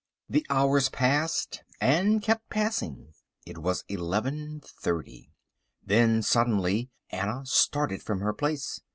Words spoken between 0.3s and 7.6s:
hours passed, and kept passing. It was 11.30. Then suddenly Anna